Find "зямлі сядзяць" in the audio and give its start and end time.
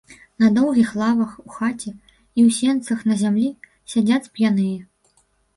3.21-4.31